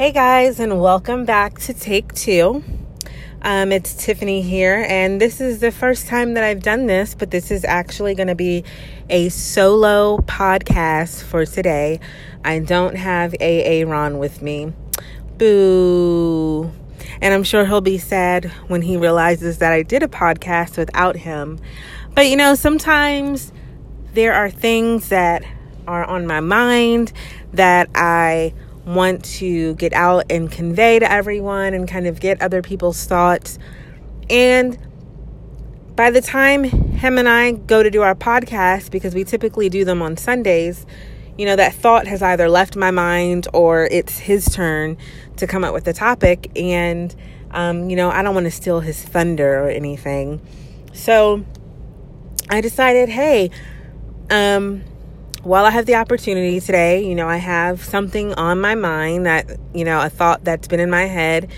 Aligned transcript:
Hey 0.00 0.12
guys, 0.12 0.60
and 0.60 0.80
welcome 0.80 1.26
back 1.26 1.58
to 1.58 1.74
Take 1.74 2.14
Two. 2.14 2.64
Um, 3.42 3.70
it's 3.70 3.92
Tiffany 3.92 4.40
here, 4.40 4.82
and 4.88 5.20
this 5.20 5.42
is 5.42 5.60
the 5.60 5.70
first 5.70 6.06
time 6.06 6.32
that 6.32 6.42
I've 6.42 6.62
done 6.62 6.86
this, 6.86 7.14
but 7.14 7.30
this 7.30 7.50
is 7.50 7.66
actually 7.66 8.14
going 8.14 8.28
to 8.28 8.34
be 8.34 8.64
a 9.10 9.28
solo 9.28 10.16
podcast 10.16 11.22
for 11.22 11.44
today. 11.44 12.00
I 12.42 12.60
don't 12.60 12.96
have 12.96 13.34
AA 13.42 13.82
Ron 13.86 14.18
with 14.18 14.40
me. 14.40 14.72
Boo. 15.36 16.72
And 17.20 17.34
I'm 17.34 17.44
sure 17.44 17.66
he'll 17.66 17.82
be 17.82 17.98
sad 17.98 18.46
when 18.68 18.80
he 18.80 18.96
realizes 18.96 19.58
that 19.58 19.70
I 19.70 19.82
did 19.82 20.02
a 20.02 20.08
podcast 20.08 20.78
without 20.78 21.16
him. 21.16 21.58
But 22.14 22.30
you 22.30 22.38
know, 22.38 22.54
sometimes 22.54 23.52
there 24.14 24.32
are 24.32 24.48
things 24.48 25.10
that 25.10 25.44
are 25.86 26.06
on 26.06 26.26
my 26.26 26.40
mind 26.40 27.12
that 27.52 27.90
I 27.94 28.54
want 28.94 29.24
to 29.24 29.74
get 29.74 29.92
out 29.92 30.24
and 30.30 30.50
convey 30.50 30.98
to 30.98 31.10
everyone 31.10 31.74
and 31.74 31.88
kind 31.88 32.06
of 32.06 32.20
get 32.20 32.40
other 32.42 32.62
people's 32.62 33.04
thoughts. 33.04 33.58
And 34.28 34.78
by 35.96 36.10
the 36.10 36.20
time 36.20 36.64
him 36.64 37.18
and 37.18 37.28
I 37.28 37.52
go 37.52 37.82
to 37.82 37.90
do 37.90 38.02
our 38.02 38.14
podcast, 38.14 38.90
because 38.90 39.14
we 39.14 39.24
typically 39.24 39.68
do 39.68 39.84
them 39.84 40.02
on 40.02 40.16
Sundays, 40.16 40.86
you 41.36 41.46
know, 41.46 41.56
that 41.56 41.74
thought 41.74 42.06
has 42.06 42.22
either 42.22 42.48
left 42.48 42.76
my 42.76 42.90
mind 42.90 43.48
or 43.52 43.84
it's 43.90 44.18
his 44.18 44.46
turn 44.46 44.96
to 45.36 45.46
come 45.46 45.64
up 45.64 45.72
with 45.72 45.84
the 45.84 45.92
topic. 45.92 46.50
And, 46.56 47.14
um, 47.50 47.88
you 47.88 47.96
know, 47.96 48.10
I 48.10 48.22
don't 48.22 48.34
want 48.34 48.44
to 48.44 48.50
steal 48.50 48.80
his 48.80 49.02
thunder 49.02 49.64
or 49.64 49.68
anything. 49.68 50.40
So 50.92 51.44
I 52.48 52.60
decided, 52.60 53.08
hey, 53.08 53.50
um, 54.30 54.82
while 55.42 55.64
I 55.64 55.70
have 55.70 55.86
the 55.86 55.94
opportunity 55.94 56.60
today, 56.60 57.06
you 57.06 57.14
know, 57.14 57.28
I 57.28 57.36
have 57.36 57.82
something 57.82 58.34
on 58.34 58.60
my 58.60 58.74
mind 58.74 59.26
that, 59.26 59.58
you 59.74 59.84
know, 59.84 60.00
a 60.00 60.10
thought 60.10 60.44
that's 60.44 60.68
been 60.68 60.80
in 60.80 60.90
my 60.90 61.06
head, 61.06 61.50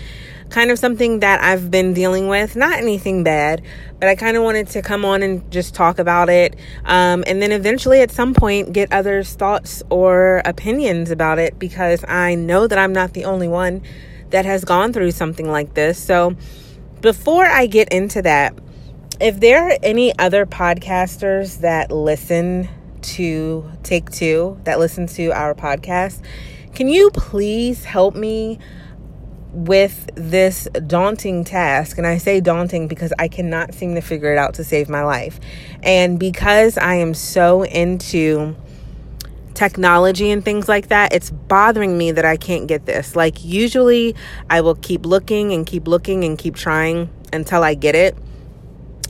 kind 0.49 0.71
of 0.71 0.79
something 0.79 1.19
that 1.19 1.41
I've 1.43 1.69
been 1.69 1.93
dealing 1.93 2.29
with, 2.29 2.55
not 2.55 2.77
anything 2.77 3.23
bad, 3.23 3.61
but 3.99 4.07
I 4.07 4.15
kind 4.15 4.37
of 4.37 4.43
wanted 4.43 4.67
to 4.69 4.81
come 4.81 5.03
on 5.03 5.21
and 5.21 5.49
just 5.51 5.75
talk 5.75 5.99
about 5.99 6.29
it. 6.29 6.55
Um, 6.85 7.25
and 7.27 7.41
then 7.41 7.51
eventually 7.51 7.99
at 7.99 8.09
some 8.09 8.33
point 8.33 8.71
get 8.71 8.93
others' 8.93 9.33
thoughts 9.33 9.83
or 9.89 10.41
opinions 10.45 11.11
about 11.11 11.37
it 11.37 11.59
because 11.59 12.05
I 12.07 12.35
know 12.35 12.67
that 12.67 12.79
I'm 12.79 12.93
not 12.93 13.13
the 13.13 13.25
only 13.25 13.49
one 13.49 13.81
that 14.29 14.45
has 14.45 14.63
gone 14.63 14.93
through 14.93 15.11
something 15.11 15.49
like 15.49 15.73
this. 15.73 16.01
So 16.01 16.37
before 17.01 17.45
I 17.45 17.65
get 17.65 17.91
into 17.91 18.21
that, 18.21 18.57
if 19.19 19.41
there 19.41 19.67
are 19.67 19.77
any 19.83 20.17
other 20.17 20.45
podcasters 20.45 21.59
that 21.59 21.91
listen 21.91 22.69
to 23.03 23.69
Take 23.83 24.09
Two 24.09 24.59
that 24.63 24.79
listen 24.79 25.07
to 25.07 25.29
our 25.29 25.53
podcast, 25.53 26.21
can 26.73 26.87
you 26.87 27.11
please 27.11 27.85
help 27.85 28.15
me 28.15 28.59
with 29.51 30.09
this 30.15 30.67
daunting 30.87 31.43
task? 31.43 31.97
And 31.97 32.07
I 32.07 32.17
say 32.17 32.41
daunting 32.41 32.87
because 32.87 33.13
I 33.19 33.27
cannot 33.27 33.73
seem 33.73 33.95
to 33.95 34.01
figure 34.01 34.31
it 34.31 34.37
out 34.37 34.55
to 34.55 34.63
save 34.63 34.89
my 34.89 35.03
life. 35.03 35.39
And 35.83 36.19
because 36.19 36.77
I 36.77 36.95
am 36.95 37.13
so 37.13 37.63
into 37.63 38.55
technology 39.53 40.31
and 40.31 40.43
things 40.43 40.67
like 40.67 40.87
that, 40.87 41.13
it's 41.13 41.29
bothering 41.29 41.97
me 41.97 42.11
that 42.11 42.25
I 42.25 42.37
can't 42.37 42.67
get 42.67 42.85
this. 42.85 43.15
Like, 43.15 43.43
usually 43.43 44.15
I 44.49 44.61
will 44.61 44.75
keep 44.75 45.05
looking 45.05 45.53
and 45.53 45.65
keep 45.65 45.87
looking 45.87 46.23
and 46.23 46.37
keep 46.37 46.55
trying 46.55 47.09
until 47.31 47.63
I 47.63 47.75
get 47.75 47.95
it. 47.95 48.17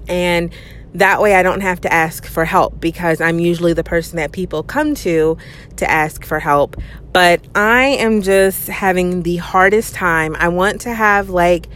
And 0.07 0.53
that 0.95 1.21
way, 1.21 1.35
I 1.35 1.43
don't 1.43 1.61
have 1.61 1.81
to 1.81 1.91
ask 1.91 2.25
for 2.25 2.45
help 2.45 2.79
because 2.79 3.19
I'm 3.19 3.39
usually 3.39 3.73
the 3.73 3.83
person 3.83 4.17
that 4.17 4.31
people 4.31 4.61
come 4.61 4.93
to 4.95 5.37
to 5.77 5.89
ask 5.89 6.23
for 6.23 6.39
help. 6.39 6.77
But 7.11 7.41
I 7.55 7.85
am 7.85 8.21
just 8.21 8.67
having 8.67 9.23
the 9.23 9.37
hardest 9.37 9.95
time. 9.95 10.35
I 10.37 10.49
want 10.49 10.81
to 10.81 10.93
have 10.93 11.29
like 11.29 11.67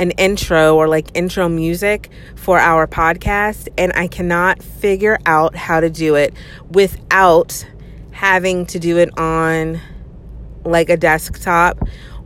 an 0.00 0.10
intro 0.12 0.76
or 0.76 0.88
like 0.88 1.08
intro 1.14 1.48
music 1.48 2.10
for 2.34 2.58
our 2.58 2.86
podcast, 2.86 3.68
and 3.78 3.92
I 3.94 4.08
cannot 4.08 4.62
figure 4.62 5.18
out 5.26 5.54
how 5.54 5.80
to 5.80 5.90
do 5.90 6.16
it 6.16 6.34
without 6.70 7.64
having 8.10 8.66
to 8.66 8.78
do 8.80 8.98
it 8.98 9.16
on 9.18 9.80
like 10.64 10.90
a 10.90 10.96
desktop 10.96 11.78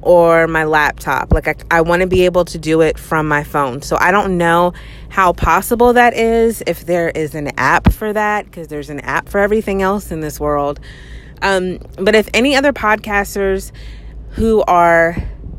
or 0.02 0.46
my 0.46 0.64
laptop. 0.64 1.32
Like, 1.32 1.48
I, 1.48 1.54
I 1.70 1.80
want 1.80 2.02
to 2.02 2.08
be 2.08 2.24
able 2.24 2.44
to 2.46 2.58
do 2.58 2.80
it 2.80 2.98
from 2.98 3.26
my 3.26 3.44
phone. 3.44 3.82
So, 3.82 3.96
I 3.98 4.10
don't 4.10 4.36
know 4.36 4.72
how 5.08 5.32
possible 5.32 5.92
that 5.94 6.14
is, 6.14 6.62
if 6.66 6.84
there 6.84 7.10
is 7.10 7.34
an 7.34 7.52
app 7.58 7.92
for 7.92 8.12
that, 8.12 8.44
because 8.46 8.68
there's 8.68 8.90
an 8.90 9.00
app 9.00 9.28
for 9.28 9.40
everything 9.40 9.82
else 9.82 10.10
in 10.10 10.20
this 10.20 10.38
world. 10.40 10.80
Um, 11.42 11.78
but 11.96 12.14
if 12.14 12.28
any 12.32 12.54
other 12.54 12.72
podcasters 12.72 13.72
who 14.30 14.62
are 14.62 15.16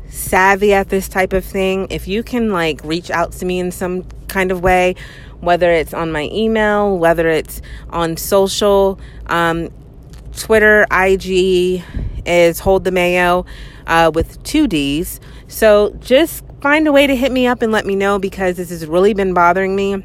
savvy 0.08 0.72
at 0.72 0.88
this 0.88 1.08
type 1.08 1.32
of 1.32 1.44
thing, 1.44 1.86
if 1.90 2.08
you 2.08 2.22
can 2.22 2.50
like 2.50 2.80
reach 2.84 3.10
out 3.10 3.32
to 3.32 3.44
me 3.44 3.58
in 3.58 3.70
some 3.70 4.04
kind 4.28 4.50
of 4.50 4.62
way, 4.62 4.96
whether 5.40 5.70
it's 5.70 5.92
on 5.92 6.10
my 6.10 6.28
email, 6.32 6.98
whether 6.98 7.28
it's 7.28 7.60
on 7.90 8.16
social, 8.16 8.98
um, 9.26 9.68
Twitter, 10.36 10.86
IG 10.90 11.84
is 12.26 12.60
Hold 12.60 12.84
the 12.84 12.90
Mayo 12.90 13.46
uh, 13.86 14.10
with 14.14 14.42
two 14.42 14.66
D's. 14.66 15.20
So 15.48 15.96
just 16.00 16.44
find 16.60 16.86
a 16.88 16.92
way 16.92 17.06
to 17.06 17.14
hit 17.14 17.30
me 17.30 17.46
up 17.46 17.62
and 17.62 17.72
let 17.72 17.86
me 17.86 17.94
know 17.94 18.18
because 18.18 18.56
this 18.56 18.70
has 18.70 18.86
really 18.86 19.14
been 19.14 19.34
bothering 19.34 19.76
me. 19.76 20.04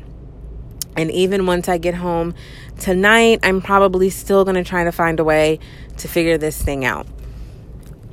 And 0.96 1.12
even 1.12 1.46
once 1.46 1.70
I 1.70 1.78
get 1.78 1.96
home 1.96 2.36
tonight, 2.80 3.40
I'm 3.44 3.62
probably 3.62 4.10
still 4.10 4.44
going 4.44 4.56
to 4.56 4.64
try 4.64 4.84
to 4.84 4.92
find 4.92 5.20
a 5.20 5.24
way 5.24 5.60
to 5.98 6.08
figure 6.08 6.38
this 6.38 6.62
thing 6.62 6.84
out. 6.84 7.08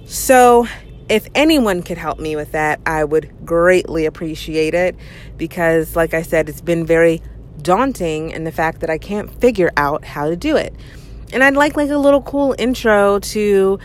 So, 0.04 0.68
if 1.08 1.28
anyone 1.34 1.82
could 1.82 1.98
help 1.98 2.18
me 2.18 2.36
with 2.36 2.52
that, 2.52 2.80
I 2.84 3.04
would 3.04 3.32
greatly 3.44 4.06
appreciate 4.06 4.74
it 4.74 4.96
because, 5.36 5.96
like 5.96 6.14
I 6.14 6.22
said, 6.22 6.48
it's 6.48 6.60
been 6.60 6.84
very 6.84 7.22
daunting 7.62 8.30
in 8.30 8.44
the 8.44 8.52
fact 8.52 8.80
that 8.80 8.90
I 8.90 8.98
can't 8.98 9.32
figure 9.40 9.72
out 9.76 10.04
how 10.04 10.28
to 10.28 10.36
do 10.36 10.56
it. 10.56 10.74
And 11.32 11.42
I'd 11.42 11.54
like 11.54 11.76
like 11.76 11.90
a 11.90 11.98
little 11.98 12.22
cool 12.22 12.54
intro 12.58 13.18
to 13.18 13.78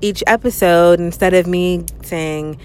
each 0.00 0.22
episode 0.26 0.98
instead 0.98 1.34
of 1.34 1.46
me 1.46 1.84
saying, 2.02 2.60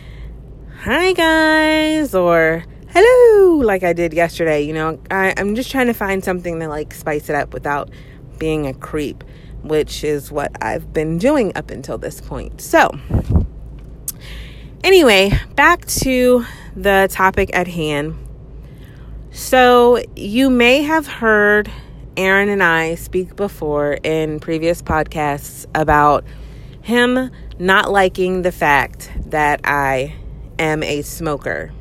Hi 0.81 1.13
guys, 1.13 2.15
or 2.15 2.63
hello, 2.89 3.57
like 3.57 3.83
I 3.83 3.93
did 3.93 4.13
yesterday. 4.13 4.61
You 4.61 4.73
know, 4.73 4.99
I, 5.11 5.33
I'm 5.37 5.55
just 5.55 5.69
trying 5.69 5.87
to 5.87 5.93
find 5.93 6.23
something 6.23 6.59
to 6.59 6.67
like 6.67 6.93
spice 6.93 7.29
it 7.29 7.35
up 7.35 7.53
without 7.53 7.89
being 8.37 8.67
a 8.67 8.73
creep, 8.73 9.23
which 9.63 10.03
is 10.03 10.31
what 10.31 10.51
I've 10.61 10.93
been 10.93 11.17
doing 11.17 11.51
up 11.55 11.69
until 11.69 11.97
this 11.97 12.21
point. 12.21 12.61
So, 12.61 12.91
anyway, 14.83 15.31
back 15.55 15.85
to 15.87 16.45
the 16.75 17.07
topic 17.11 17.49
at 17.53 17.67
hand. 17.67 18.15
So, 19.31 20.01
you 20.15 20.49
may 20.49 20.81
have 20.83 21.07
heard 21.07 21.69
Aaron 22.17 22.49
and 22.49 22.63
I 22.63 22.95
speak 22.95 23.35
before 23.35 23.97
in 24.03 24.39
previous 24.39 24.81
podcasts 24.81 25.65
about 25.75 26.23
him 26.81 27.29
not 27.59 27.91
liking 27.91 28.41
the 28.41 28.51
fact 28.51 29.11
that 29.25 29.61
I 29.63 30.15
am 30.57 30.81
a 30.83 31.01
smoker 31.01 31.71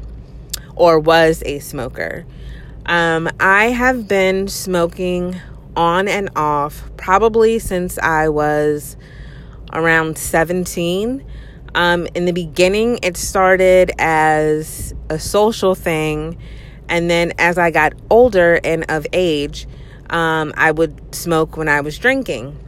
or 0.75 0.99
was 0.99 1.43
a 1.47 1.61
smoker. 1.61 2.27
Um, 2.87 3.29
I 3.39 3.67
have 3.67 4.09
been 4.09 4.49
smoking 4.49 5.41
on 5.77 6.09
and 6.09 6.31
off 6.37 6.91
probably 6.97 7.59
since 7.59 7.99
I 7.99 8.29
was 8.29 8.97
around 9.73 10.19
17. 10.19 11.25
Um, 11.77 12.07
in 12.15 12.25
the 12.25 12.33
beginning, 12.33 12.99
it 13.03 13.17
started 13.17 13.93
as 13.99 14.95
a 15.11 15.19
social 15.19 15.75
thing, 15.75 16.39
and 16.89 17.11
then 17.11 17.33
as 17.39 17.59
I 17.59 17.71
got 17.71 17.95
older 18.11 18.61
and 18.63 18.85
of 18.89 19.07
age, 19.13 19.67
um, 20.11 20.53
I 20.57 20.71
would 20.71 21.15
smoke 21.15 21.57
when 21.57 21.69
I 21.69 21.81
was 21.81 21.99
drinking. 21.99 22.59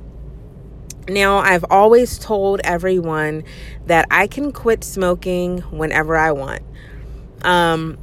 Now, 1.09 1.39
I've 1.39 1.65
always 1.71 2.19
told 2.19 2.61
everyone 2.65 3.45
that 3.87 4.07
I 4.11 4.27
can 4.27 4.53
quit 4.53 4.83
smoking 4.83 5.59
whenever 5.59 6.17
I 6.17 6.33
want. 6.33 6.63
Um, 7.43 7.99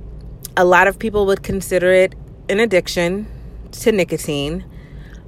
a 0.56 0.64
lot 0.64 0.88
of 0.88 1.00
people 1.00 1.26
would 1.26 1.44
consider 1.44 1.92
it 1.92 2.16
an 2.48 2.60
addiction 2.60 3.28
to 3.72 3.92
nicotine, 3.92 4.64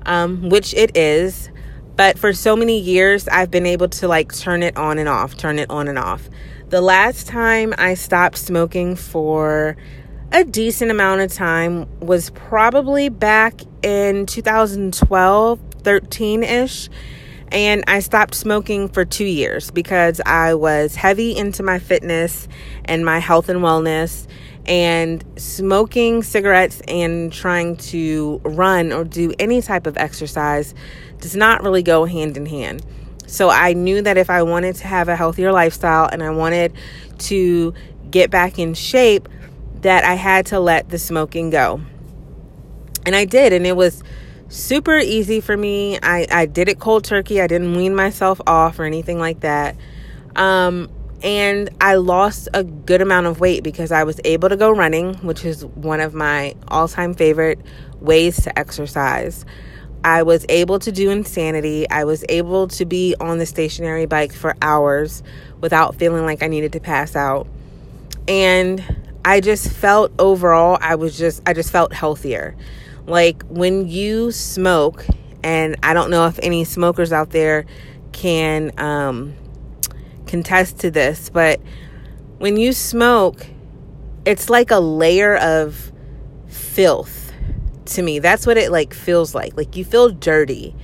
um, 0.05 0.49
which 0.49 0.73
it 0.73 0.95
is. 0.95 1.49
But 1.97 2.17
for 2.17 2.33
so 2.33 2.55
many 2.55 2.79
years, 2.79 3.27
I've 3.27 3.51
been 3.51 3.65
able 3.65 3.89
to 3.89 4.07
like 4.07 4.33
turn 4.33 4.63
it 4.63 4.77
on 4.77 4.97
and 4.97 5.09
off, 5.09 5.35
turn 5.35 5.59
it 5.59 5.69
on 5.69 5.87
and 5.87 5.97
off. 5.97 6.29
The 6.69 6.81
last 6.81 7.27
time 7.27 7.73
I 7.77 7.93
stopped 7.93 8.37
smoking 8.37 8.95
for 8.95 9.77
a 10.31 10.43
decent 10.43 10.91
amount 10.91 11.21
of 11.21 11.31
time 11.31 11.87
was 11.99 12.29
probably 12.31 13.09
back 13.09 13.61
in 13.83 14.25
2012, 14.25 15.59
13 15.83 16.43
ish 16.43 16.89
and 17.51 17.83
I 17.87 17.99
stopped 17.99 18.35
smoking 18.35 18.89
for 18.89 19.05
two 19.05 19.25
years 19.25 19.71
because 19.71 20.19
I 20.25 20.55
was 20.55 20.95
heavy 20.95 21.35
into 21.35 21.63
my 21.63 21.79
fitness 21.79 22.47
and 22.83 23.05
my 23.05 23.19
health 23.19 23.49
and 23.49 23.61
wellness. 23.61 24.27
And 24.67 25.23
smoking 25.37 26.23
cigarettes 26.23 26.81
and 26.87 27.31
trying 27.31 27.77
to 27.77 28.41
run 28.43 28.91
or 28.91 29.03
do 29.03 29.31
any 29.37 29.61
type 29.61 29.85
of 29.85 29.95
exercise 29.95 30.73
does 31.21 31.35
not 31.35 31.63
really 31.63 31.83
go 31.83 32.05
hand 32.05 32.35
in 32.35 32.47
hand. 32.47 32.83
So 33.27 33.49
I 33.49 33.73
knew 33.73 34.01
that 34.01 34.17
if 34.17 34.29
I 34.29 34.41
wanted 34.41 34.75
to 34.77 34.87
have 34.87 35.07
a 35.07 35.15
healthier 35.15 35.51
lifestyle 35.51 36.09
and 36.11 36.23
I 36.23 36.31
wanted 36.31 36.73
to 37.19 37.75
get 38.09 38.31
back 38.31 38.57
in 38.57 38.73
shape, 38.73 39.29
that 39.85 40.03
I 40.03 40.15
had 40.15 40.47
to 40.47 40.59
let 40.59 40.89
the 40.89 40.97
smoking 40.97 41.51
go. 41.51 41.79
And 43.05 43.15
I 43.15 43.25
did, 43.25 43.53
and 43.53 43.67
it 43.67 43.75
was 43.75 44.01
super 44.49 44.97
easy 44.97 45.41
for 45.41 45.55
me. 45.55 45.99
I, 46.01 46.25
I 46.31 46.47
did 46.47 46.69
it 46.69 46.79
cold 46.79 47.03
turkey. 47.03 47.39
I 47.39 47.45
didn't 47.45 47.75
wean 47.75 47.93
myself 47.93 48.41
off 48.47 48.79
or 48.79 48.85
anything 48.85 49.19
like 49.19 49.41
that. 49.41 49.75
Um, 50.35 50.89
and 51.21 51.69
I 51.79 51.95
lost 51.95 52.49
a 52.55 52.63
good 52.63 52.99
amount 52.99 53.27
of 53.27 53.39
weight 53.39 53.63
because 53.63 53.91
I 53.91 54.05
was 54.05 54.19
able 54.25 54.49
to 54.49 54.57
go 54.57 54.71
running, 54.71 55.13
which 55.17 55.45
is 55.45 55.63
one 55.63 55.99
of 55.99 56.15
my 56.15 56.55
all 56.67 56.87
time 56.87 57.13
favorite 57.13 57.59
ways 58.01 58.41
to 58.41 58.57
exercise. 58.57 59.45
I 60.03 60.23
was 60.23 60.47
able 60.49 60.79
to 60.79 60.91
do 60.91 61.11
insanity. 61.11 61.87
I 61.91 62.05
was 62.05 62.25
able 62.27 62.69
to 62.69 62.85
be 62.85 63.13
on 63.19 63.37
the 63.37 63.45
stationary 63.45 64.07
bike 64.07 64.33
for 64.33 64.55
hours 64.63 65.21
without 65.61 65.93
feeling 65.93 66.25
like 66.25 66.41
I 66.41 66.47
needed 66.47 66.71
to 66.73 66.79
pass 66.79 67.15
out. 67.15 67.45
And 68.27 68.83
I 69.25 69.41
just 69.41 69.71
felt 69.71 70.13
overall, 70.19 70.77
I 70.79 70.95
was 70.95 71.17
just, 71.17 71.41
I 71.47 71.53
just 71.53 71.71
felt 71.71 71.91
healthier. 71.91 72.55
Like 73.07 73.43
when 73.49 73.87
you 73.87 74.31
smoke, 74.31 75.03
and 75.43 75.75
I 75.81 75.95
don't 75.95 76.11
know 76.11 76.27
if 76.27 76.39
any 76.43 76.63
smokers 76.63 77.11
out 77.11 77.31
there 77.31 77.65
can 78.11 78.71
um, 78.79 79.33
contest 80.27 80.79
to 80.79 80.91
this, 80.91 81.31
but 81.31 81.59
when 82.37 82.55
you 82.55 82.71
smoke, 82.71 83.47
it's 84.25 84.47
like 84.49 84.69
a 84.69 84.79
layer 84.79 85.35
of 85.37 85.91
filth 86.47 87.31
to 87.85 88.03
me. 88.03 88.19
That's 88.19 88.45
what 88.45 88.57
it 88.57 88.71
like 88.71 88.93
feels 88.93 89.33
like. 89.33 89.57
Like 89.57 89.75
you 89.75 89.83
feel 89.83 90.09
dirty. 90.09 90.75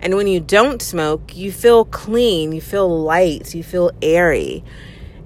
And 0.00 0.16
when 0.16 0.26
you 0.26 0.40
don't 0.40 0.82
smoke, 0.82 1.34
you 1.34 1.50
feel 1.50 1.86
clean, 1.86 2.52
you 2.52 2.60
feel 2.60 3.02
light, 3.02 3.54
you 3.54 3.62
feel 3.62 3.90
airy. 4.02 4.62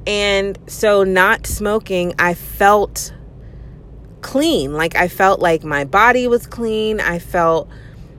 And 0.07 0.59
so 0.67 1.05
not 1.05 1.47
smoking, 1.47 2.15
I 2.19 2.35
felt 2.35 3.13
clean. 4.21 4.73
Like 4.73 4.97
I 4.97 5.09
felt 5.09 5.41
like 5.41 5.65
my 5.65 5.85
body 5.85 6.27
was 6.27 6.47
clean. 6.47 7.01
I 7.01 7.19
felt 7.19 7.69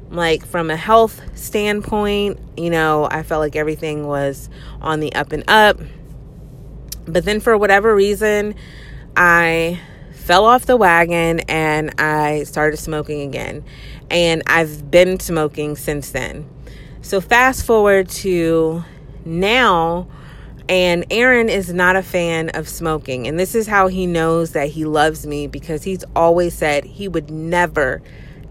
like 0.09 0.45
from 0.45 0.69
a 0.69 0.75
health 0.75 1.21
standpoint, 1.37 2.39
you 2.57 2.69
know, 2.69 3.07
I 3.09 3.23
felt 3.23 3.39
like 3.39 3.55
everything 3.55 4.07
was 4.07 4.49
on 4.81 4.99
the 4.99 5.13
up 5.13 5.31
and 5.31 5.43
up. 5.49 5.79
But 7.07 7.25
then 7.25 7.39
for 7.39 7.57
whatever 7.57 7.95
reason, 7.95 8.55
I 9.15 9.79
fell 10.13 10.45
off 10.45 10.65
the 10.65 10.77
wagon 10.77 11.39
and 11.41 11.99
I 11.99 12.43
started 12.43 12.77
smoking 12.77 13.21
again. 13.21 13.63
And 14.09 14.43
I've 14.45 14.91
been 14.91 15.19
smoking 15.19 15.75
since 15.75 16.11
then. 16.11 16.47
So 17.01 17.21
fast 17.21 17.65
forward 17.65 18.09
to 18.09 18.83
now 19.25 20.07
and 20.69 21.05
Aaron 21.11 21.49
is 21.49 21.73
not 21.73 21.95
a 21.95 22.03
fan 22.03 22.49
of 22.49 22.69
smoking. 22.69 23.27
And 23.27 23.39
this 23.39 23.55
is 23.55 23.67
how 23.67 23.87
he 23.87 24.05
knows 24.05 24.51
that 24.51 24.69
he 24.69 24.85
loves 24.85 25.25
me 25.25 25.47
because 25.47 25.83
he's 25.83 26.03
always 26.15 26.53
said 26.53 26.83
he 26.83 27.07
would 27.07 27.29
never 27.29 28.01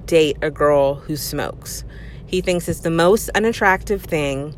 date 0.07 0.37
a 0.43 0.51
girl 0.51 0.97
who 0.97 1.17
smokes. 1.17 1.85
He 2.27 2.41
thinks 2.41 2.69
it's 2.69 2.81
the 2.81 2.91
most 2.91 3.31
unattractive 3.31 4.03
thing 4.03 4.55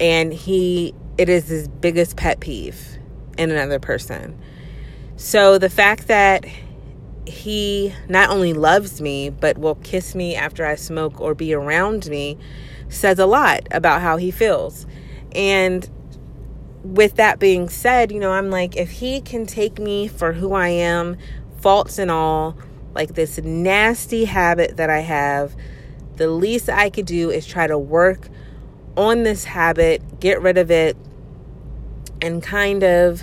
and 0.00 0.32
he 0.32 0.94
it 1.16 1.28
is 1.28 1.48
his 1.48 1.68
biggest 1.68 2.16
pet 2.16 2.40
peeve 2.40 2.98
in 3.38 3.50
another 3.50 3.78
person. 3.78 4.38
So 5.16 5.58
the 5.58 5.70
fact 5.70 6.08
that 6.08 6.44
he 7.26 7.94
not 8.08 8.30
only 8.30 8.52
loves 8.52 9.00
me 9.00 9.30
but 9.30 9.56
will 9.58 9.76
kiss 9.76 10.14
me 10.14 10.34
after 10.34 10.66
I 10.66 10.74
smoke 10.74 11.20
or 11.20 11.34
be 11.34 11.54
around 11.54 12.08
me 12.08 12.36
says 12.88 13.18
a 13.18 13.26
lot 13.26 13.66
about 13.70 14.00
how 14.00 14.16
he 14.16 14.30
feels. 14.30 14.86
And 15.34 15.88
with 16.84 17.16
that 17.16 17.38
being 17.38 17.68
said, 17.68 18.12
you 18.12 18.20
know, 18.20 18.32
I'm 18.32 18.50
like, 18.50 18.76
if 18.76 18.90
he 18.90 19.20
can 19.20 19.46
take 19.46 19.78
me 19.78 20.06
for 20.06 20.34
who 20.34 20.52
I 20.52 20.68
am, 20.68 21.16
faults 21.60 21.98
and 21.98 22.10
all, 22.10 22.56
like 22.94 23.14
this 23.14 23.38
nasty 23.38 24.26
habit 24.26 24.76
that 24.76 24.90
I 24.90 25.00
have, 25.00 25.56
the 26.16 26.28
least 26.28 26.68
I 26.68 26.90
could 26.90 27.06
do 27.06 27.30
is 27.30 27.46
try 27.46 27.66
to 27.66 27.78
work 27.78 28.28
on 28.96 29.22
this 29.22 29.44
habit, 29.44 30.20
get 30.20 30.40
rid 30.42 30.58
of 30.58 30.70
it, 30.70 30.96
and 32.20 32.42
kind 32.42 32.84
of, 32.84 33.22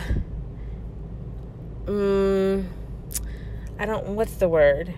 um, 1.88 2.68
I 3.80 3.86
don't, 3.86 4.10
what's 4.10 4.34
the 4.34 4.50
word? 4.50 4.94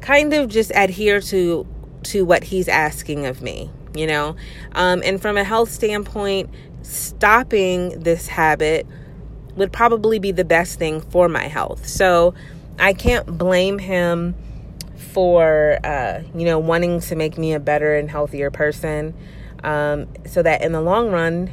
Kind 0.00 0.32
of 0.34 0.48
just 0.48 0.70
adhere 0.74 1.20
to 1.22 1.66
to 2.02 2.24
what 2.24 2.44
he's 2.44 2.66
asking 2.66 3.26
of 3.26 3.42
me, 3.42 3.70
you 3.94 4.06
know. 4.06 4.34
Um, 4.72 5.02
and 5.04 5.20
from 5.20 5.36
a 5.36 5.44
health 5.44 5.70
standpoint, 5.70 6.48
stopping 6.82 8.00
this 8.00 8.28
habit 8.28 8.86
would 9.56 9.72
probably 9.72 10.18
be 10.18 10.32
the 10.32 10.44
best 10.44 10.78
thing 10.78 11.00
for 11.00 11.28
my 11.28 11.46
health. 11.46 11.86
So 11.86 12.34
I 12.78 12.92
can't 12.92 13.26
blame 13.38 13.78
him 13.78 14.34
for, 15.12 15.78
uh, 15.84 16.22
you 16.34 16.44
know, 16.44 16.58
wanting 16.58 17.00
to 17.00 17.16
make 17.16 17.36
me 17.36 17.52
a 17.52 17.60
better 17.60 17.96
and 17.96 18.10
healthier 18.10 18.50
person 18.50 19.14
um, 19.62 20.08
so 20.26 20.42
that 20.42 20.62
in 20.62 20.72
the 20.72 20.80
long 20.80 21.10
run, 21.10 21.50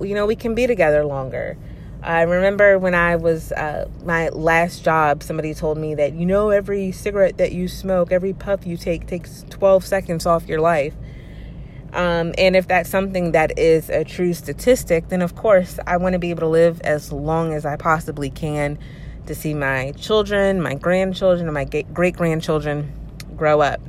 you 0.00 0.14
know, 0.14 0.26
we 0.26 0.36
can 0.36 0.54
be 0.54 0.66
together 0.66 1.04
longer. 1.04 1.58
I 2.02 2.22
remember 2.22 2.78
when 2.78 2.94
I 2.94 3.16
was 3.16 3.52
uh, 3.52 3.86
my 4.04 4.30
last 4.30 4.82
job, 4.82 5.22
somebody 5.22 5.52
told 5.52 5.76
me 5.76 5.94
that, 5.96 6.14
you 6.14 6.24
know, 6.24 6.48
every 6.48 6.92
cigarette 6.92 7.36
that 7.36 7.52
you 7.52 7.68
smoke, 7.68 8.10
every 8.10 8.32
puff 8.32 8.66
you 8.66 8.78
take 8.78 9.06
takes 9.06 9.44
12 9.50 9.84
seconds 9.84 10.24
off 10.24 10.46
your 10.46 10.60
life. 10.60 10.94
Um, 11.92 12.34
and 12.38 12.54
if 12.54 12.68
that's 12.68 12.88
something 12.88 13.32
that 13.32 13.58
is 13.58 13.90
a 13.90 14.04
true 14.04 14.32
statistic, 14.32 15.08
then 15.08 15.22
of 15.22 15.34
course 15.34 15.78
I 15.86 15.96
want 15.96 16.12
to 16.12 16.18
be 16.18 16.30
able 16.30 16.40
to 16.40 16.48
live 16.48 16.80
as 16.82 17.10
long 17.12 17.52
as 17.52 17.66
I 17.66 17.76
possibly 17.76 18.30
can 18.30 18.78
to 19.26 19.34
see 19.34 19.54
my 19.54 19.92
children, 19.92 20.60
my 20.60 20.74
grandchildren, 20.74 21.46
and 21.46 21.54
my 21.54 21.64
great 21.64 22.16
grandchildren 22.16 22.92
grow 23.36 23.60
up. 23.60 23.80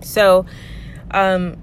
So, 0.00 0.46
um, 1.10 1.56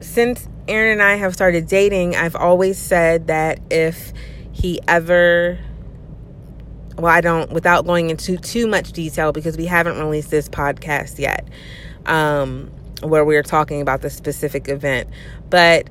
since 0.00 0.48
Aaron 0.66 0.92
and 0.92 1.02
I 1.02 1.16
have 1.16 1.34
started 1.34 1.66
dating, 1.66 2.14
I've 2.14 2.36
always 2.36 2.78
said 2.78 3.28
that 3.28 3.60
if 3.70 4.12
he 4.52 4.80
ever 4.86 5.58
well, 6.98 7.12
I 7.12 7.20
don't, 7.20 7.52
without 7.52 7.86
going 7.86 8.10
into 8.10 8.36
too 8.36 8.66
much 8.66 8.92
detail 8.92 9.32
because 9.32 9.56
we 9.56 9.66
haven't 9.66 9.98
released 9.98 10.30
this 10.30 10.48
podcast 10.48 11.18
yet. 11.18 11.48
Um, 12.06 12.72
where 13.02 13.24
we 13.24 13.34
were 13.34 13.42
talking 13.42 13.80
about 13.80 14.02
the 14.02 14.10
specific 14.10 14.68
event. 14.68 15.08
But 15.50 15.88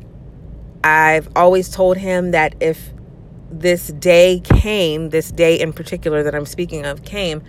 I've 0.83 1.29
always 1.35 1.69
told 1.69 1.97
him 1.97 2.31
that 2.31 2.55
if 2.59 2.91
this 3.49 3.87
day 3.87 4.41
came, 4.43 5.09
this 5.09 5.31
day 5.31 5.59
in 5.59 5.73
particular 5.73 6.23
that 6.23 6.35
I'm 6.35 6.45
speaking 6.45 6.85
of 6.85 7.03
came, 7.03 7.41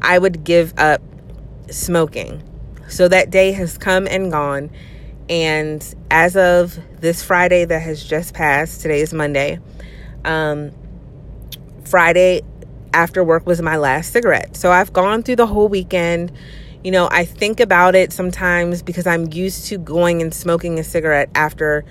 I 0.00 0.18
would 0.18 0.44
give 0.44 0.74
up 0.78 1.02
smoking. 1.70 2.42
So 2.88 3.08
that 3.08 3.30
day 3.30 3.52
has 3.52 3.78
come 3.78 4.06
and 4.06 4.30
gone. 4.30 4.70
And 5.28 5.82
as 6.10 6.36
of 6.36 6.78
this 7.00 7.22
Friday 7.22 7.64
that 7.64 7.80
has 7.80 8.04
just 8.04 8.34
passed, 8.34 8.82
today 8.82 9.00
is 9.00 9.14
Monday, 9.14 9.60
um, 10.24 10.72
Friday 11.84 12.42
after 12.92 13.24
work 13.24 13.46
was 13.46 13.62
my 13.62 13.76
last 13.76 14.12
cigarette. 14.12 14.56
So 14.56 14.70
I've 14.70 14.92
gone 14.92 15.22
through 15.22 15.36
the 15.36 15.46
whole 15.46 15.68
weekend 15.68 16.32
you 16.84 16.90
know, 16.90 17.08
I 17.10 17.24
think 17.24 17.60
about 17.60 17.94
it 17.94 18.12
sometimes 18.12 18.82
because 18.82 19.06
I'm 19.06 19.32
used 19.32 19.66
to 19.66 19.78
going 19.78 20.20
and 20.20 20.34
smoking 20.34 20.78
a 20.78 20.84
cigarette 20.84 21.30
after 21.34 21.84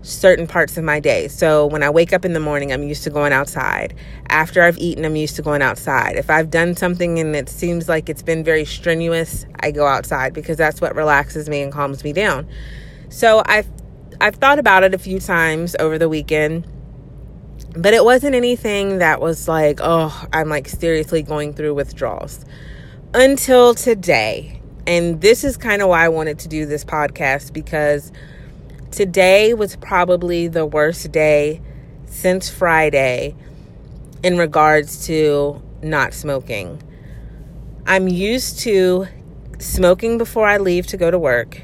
certain 0.00 0.46
parts 0.46 0.76
of 0.78 0.84
my 0.84 1.00
day. 1.00 1.28
So 1.28 1.66
when 1.66 1.82
I 1.82 1.90
wake 1.90 2.12
up 2.12 2.24
in 2.24 2.32
the 2.32 2.40
morning, 2.40 2.72
I'm 2.72 2.82
used 2.82 3.04
to 3.04 3.10
going 3.10 3.32
outside. 3.32 3.94
After 4.28 4.62
I've 4.62 4.78
eaten, 4.78 5.04
I'm 5.04 5.16
used 5.16 5.36
to 5.36 5.42
going 5.42 5.62
outside. 5.62 6.16
If 6.16 6.30
I've 6.30 6.50
done 6.50 6.74
something 6.74 7.18
and 7.18 7.36
it 7.36 7.48
seems 7.48 7.88
like 7.88 8.08
it's 8.08 8.22
been 8.22 8.42
very 8.42 8.64
strenuous, 8.64 9.46
I 9.60 9.70
go 9.70 9.86
outside 9.86 10.32
because 10.32 10.56
that's 10.56 10.80
what 10.80 10.96
relaxes 10.96 11.48
me 11.48 11.62
and 11.62 11.72
calms 11.72 12.02
me 12.02 12.12
down. 12.12 12.48
So 13.10 13.42
I've 13.46 13.68
I've 14.20 14.36
thought 14.36 14.58
about 14.58 14.82
it 14.82 14.94
a 14.94 14.98
few 14.98 15.20
times 15.20 15.76
over 15.78 15.98
the 15.98 16.08
weekend. 16.08 16.66
But 17.76 17.94
it 17.94 18.04
wasn't 18.04 18.34
anything 18.34 18.98
that 18.98 19.20
was 19.20 19.48
like, 19.48 19.80
oh, 19.82 20.26
I'm 20.32 20.48
like 20.48 20.68
seriously 20.68 21.22
going 21.22 21.54
through 21.54 21.74
withdrawals 21.74 22.44
until 23.14 23.74
today. 23.74 24.60
And 24.86 25.20
this 25.20 25.44
is 25.44 25.56
kind 25.56 25.82
of 25.82 25.88
why 25.88 26.04
I 26.04 26.08
wanted 26.08 26.38
to 26.40 26.48
do 26.48 26.66
this 26.66 26.84
podcast 26.84 27.52
because 27.52 28.10
today 28.90 29.54
was 29.54 29.76
probably 29.76 30.48
the 30.48 30.66
worst 30.66 31.12
day 31.12 31.60
since 32.06 32.48
Friday 32.48 33.34
in 34.22 34.38
regards 34.38 35.06
to 35.06 35.62
not 35.82 36.14
smoking. 36.14 36.82
I'm 37.86 38.08
used 38.08 38.60
to 38.60 39.06
smoking 39.58 40.18
before 40.18 40.46
I 40.46 40.58
leave 40.58 40.86
to 40.88 40.96
go 40.96 41.10
to 41.10 41.18
work. 41.18 41.60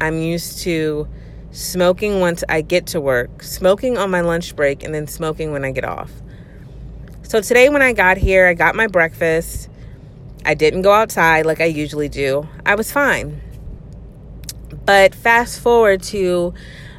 I'm 0.00 0.18
used 0.18 0.60
to 0.60 1.08
smoking 1.52 2.20
once 2.20 2.42
I 2.48 2.62
get 2.62 2.86
to 2.88 3.00
work, 3.00 3.42
smoking 3.42 3.98
on 3.98 4.10
my 4.10 4.22
lunch 4.22 4.56
break, 4.56 4.82
and 4.82 4.94
then 4.94 5.06
smoking 5.06 5.52
when 5.52 5.64
I 5.64 5.70
get 5.70 5.84
off. 5.84 6.10
So 7.22 7.40
today, 7.40 7.68
when 7.68 7.82
I 7.82 7.92
got 7.92 8.16
here, 8.16 8.46
I 8.46 8.54
got 8.54 8.74
my 8.74 8.86
breakfast. 8.86 9.68
I 10.44 10.54
didn't 10.54 10.82
go 10.82 10.92
outside 10.92 11.46
like 11.46 11.60
I 11.60 11.66
usually 11.66 12.08
do. 12.08 12.48
I 12.66 12.74
was 12.74 12.90
fine. 12.90 13.40
But 14.84 15.14
fast 15.14 15.60
forward 15.60 16.02
to 16.04 16.54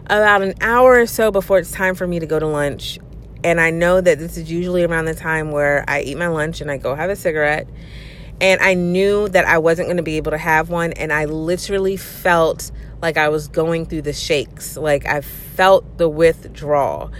about 0.08 0.42
an 0.42 0.54
hour 0.62 1.00
or 1.00 1.06
so 1.06 1.32
before 1.32 1.60
it's 1.60 1.72
time 1.72 1.96
for 1.96 2.08
me 2.08 2.20
to 2.20 2.26
go 2.26 2.40
to 2.40 2.48
lunch. 2.48 3.00
And 3.44 3.60
I 3.60 3.72
know 3.72 4.00
that 4.00 4.20
this 4.20 4.38
is 4.38 4.50
usually 4.50 4.84
around 4.84 5.06
the 5.06 5.14
time 5.14 5.52
where 5.52 5.84
I 5.88 6.02
eat 6.02 6.18
my 6.18 6.28
lunch 6.28 6.62
and 6.62 6.72
I 6.72 6.78
go 6.78 6.96
have 6.96 7.10
a 7.10 7.16
cigarette. 7.16 7.68
And 8.40 8.62
I 8.62 8.74
knew 8.74 9.28
that 9.30 9.46
I 9.46 9.58
wasn't 9.58 9.88
going 9.88 9.98
to 9.98 10.04
be 10.04 10.18
able 10.18 10.32
to 10.32 10.38
have 10.38 10.70
one. 10.70 10.94
And 10.94 11.12
I 11.12 11.26
literally 11.26 11.98
felt 11.98 12.72
like 13.02 13.18
I 13.18 13.30
was 13.30 13.50
going 13.50 13.86
through 13.86 14.04
the 14.04 14.14
shakes. 14.14 14.78
Like 14.78 15.06
I 15.06 15.22
felt 15.22 15.98
the 15.98 16.08
withdrawal. 16.08 17.12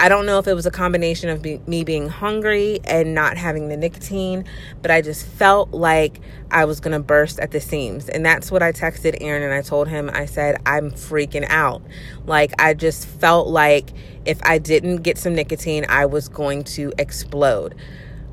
I 0.00 0.08
don't 0.08 0.26
know 0.26 0.38
if 0.38 0.46
it 0.46 0.54
was 0.54 0.64
a 0.64 0.70
combination 0.70 1.28
of 1.28 1.42
be- 1.42 1.60
me 1.66 1.82
being 1.82 2.08
hungry 2.08 2.78
and 2.84 3.16
not 3.16 3.36
having 3.36 3.68
the 3.68 3.76
nicotine, 3.76 4.44
but 4.80 4.92
I 4.92 5.02
just 5.02 5.26
felt 5.26 5.72
like 5.72 6.20
I 6.52 6.66
was 6.66 6.78
going 6.78 6.92
to 6.92 7.02
burst 7.02 7.40
at 7.40 7.50
the 7.50 7.60
seams. 7.60 8.08
And 8.08 8.24
that's 8.24 8.52
what 8.52 8.62
I 8.62 8.70
texted 8.70 9.18
Aaron 9.20 9.42
and 9.42 9.52
I 9.52 9.60
told 9.60 9.88
him, 9.88 10.08
I 10.14 10.26
said, 10.26 10.62
I'm 10.64 10.92
freaking 10.92 11.44
out. 11.48 11.82
Like, 12.26 12.52
I 12.60 12.74
just 12.74 13.08
felt 13.08 13.48
like 13.48 13.90
if 14.24 14.38
I 14.44 14.58
didn't 14.58 14.98
get 14.98 15.18
some 15.18 15.34
nicotine, 15.34 15.84
I 15.88 16.06
was 16.06 16.28
going 16.28 16.62
to 16.64 16.92
explode. 16.96 17.74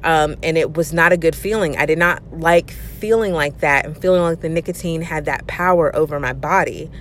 Um, 0.03 0.35
and 0.43 0.59
it 0.59 0.75
was 0.75 0.93
not 0.93 1.13
a 1.13 1.17
good 1.17 1.35
feeling. 1.35 1.77
I 1.77 1.87
did 1.87 1.97
not 1.97 2.21
like 2.31 2.69
feeling 2.69 3.33
like 3.33 3.61
that 3.61 3.87
and 3.87 3.99
feeling 3.99 4.21
like 4.21 4.41
the 4.41 4.49
nicotine 4.49 5.01
had 5.01 5.25
that 5.25 5.47
power 5.47 5.93
over 5.95 6.19
my 6.19 6.33
body. 6.33 6.91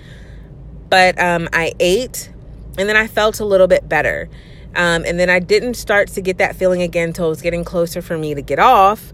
But 0.89 1.21
um, 1.21 1.51
I 1.53 1.75
ate 1.79 2.31
and 2.79 2.89
then 2.89 2.97
I 2.97 3.07
felt 3.07 3.41
a 3.41 3.45
little 3.45 3.67
bit 3.67 3.89
better. 3.89 4.29
Um, 4.77 5.05
and 5.05 5.19
then 5.19 5.31
I 5.31 5.39
didn't 5.39 5.75
start 5.75 6.09
to 6.09 6.21
get 6.21 6.39
that 6.39 6.57
feeling 6.57 6.83
again 6.83 7.09
until 7.09 7.27
it 7.27 7.31
was 7.31 7.43
getting 7.43 7.65
closer 7.65 8.03
for 8.03 8.19
me 8.19 8.35
to 8.35 8.43
get 8.43 8.59
off. 8.59 9.13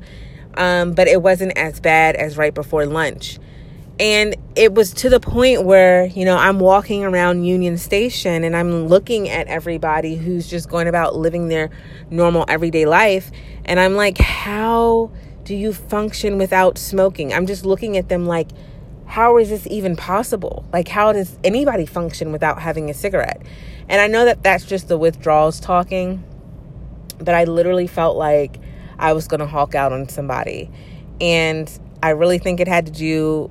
Um, 0.55 0.95
but 0.95 1.07
it 1.07 1.23
wasn't 1.23 1.57
as 1.57 1.81
bad 1.81 2.17
as 2.17 2.37
right 2.37 2.55
before 2.55 2.87
lunch. 2.87 3.39
And 4.01 4.35
it 4.57 4.73
was 4.73 4.95
to 4.95 5.11
the 5.11 5.21
point 5.21 5.65
where, 5.65 6.07
you 6.07 6.25
know, 6.25 6.37
I'm 6.37 6.59
walking 6.59 7.05
around 7.05 7.45
Union 7.45 7.77
Station 7.77 8.45
and 8.45 8.57
I'm 8.57 8.87
looking 8.89 9.29
at 9.29 9.47
everybody 9.47 10.17
who's 10.17 10.49
just 10.49 10.71
going 10.71 10.89
about 10.89 11.17
living 11.17 11.49
their 11.49 11.69
normal 12.09 12.47
everyday 12.49 12.87
life. 12.87 13.31
And 13.67 13.79
I'm 13.79 13.97
like, 13.97 14.17
how 14.17 15.13
do 15.45 15.55
you 15.55 15.75
function 15.75 16.39
without 16.39 16.79
smoking? 16.79 17.35
I'm 17.35 17.47
just 17.47 17.67
looking 17.67 17.99
at 17.99 18.09
them 18.09 18.25
like, 18.25 18.49
how 19.05 19.37
is 19.37 19.51
this 19.51 19.67
even 19.67 19.97
possible? 19.97 20.65
Like, 20.73 20.89
how 20.89 21.13
does 21.13 21.37
anybody 21.45 21.85
function 21.85 22.33
without 22.33 22.63
having 22.63 22.89
a 22.89 22.95
cigarette? 22.95 23.43
And 23.91 24.01
I 24.01 24.07
know 24.07 24.25
that 24.25 24.45
that's 24.45 24.65
just 24.65 24.87
the 24.87 24.97
withdrawals 24.97 25.59
talking, 25.59 26.23
but 27.19 27.35
I 27.35 27.43
literally 27.43 27.89
felt 27.89 28.17
like 28.17 28.61
I 29.01 29.15
was 29.15 29.27
going 29.27 29.41
to 29.41 29.49
hawk 29.49 29.75
out 29.75 29.93
on 29.93 30.09
somebody. 30.09 30.71
And 31.21 31.69
I 32.01 32.11
really 32.11 32.39
think 32.39 32.61
it 32.61 32.69
had 32.69 32.87
to 32.87 32.93
do 32.93 33.51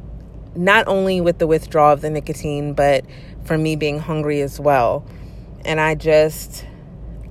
not 0.55 0.87
only 0.87 1.19
with 1.19 1.39
the 1.39 1.45
withdrawal 1.45 1.91
of 1.91 1.99
the 1.99 2.09
nicotine, 2.09 2.73
but 2.73 3.03
for 3.43 3.57
me 3.57 3.75
being 3.75 3.99
hungry 3.99 4.39
as 4.39 4.61
well. 4.61 5.05
And 5.65 5.77
I 5.81 5.95
just, 5.95 6.65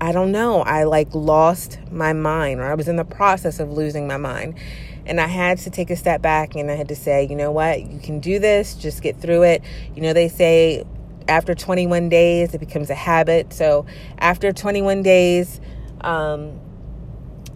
I 0.02 0.12
don't 0.12 0.30
know, 0.30 0.60
I 0.60 0.84
like 0.84 1.14
lost 1.14 1.78
my 1.90 2.12
mind, 2.12 2.60
or 2.60 2.64
I 2.64 2.74
was 2.74 2.88
in 2.88 2.96
the 2.96 3.06
process 3.06 3.58
of 3.58 3.72
losing 3.72 4.06
my 4.06 4.18
mind. 4.18 4.58
And 5.06 5.18
I 5.18 5.28
had 5.28 5.56
to 5.60 5.70
take 5.70 5.88
a 5.88 5.96
step 5.96 6.20
back 6.20 6.54
and 6.54 6.70
I 6.70 6.74
had 6.74 6.88
to 6.88 6.96
say, 6.96 7.26
you 7.26 7.36
know 7.36 7.52
what, 7.52 7.80
you 7.80 8.00
can 8.00 8.20
do 8.20 8.38
this, 8.38 8.74
just 8.74 9.02
get 9.02 9.18
through 9.18 9.44
it. 9.44 9.62
You 9.96 10.02
know, 10.02 10.12
they 10.12 10.28
say 10.28 10.84
after 11.28 11.54
21 11.54 12.08
days, 12.08 12.54
it 12.54 12.58
becomes 12.58 12.90
a 12.90 12.94
habit. 12.94 13.52
So 13.52 13.87
after 14.18 14.52
21 14.52 15.02
days 15.02 15.61
um, 16.00 16.58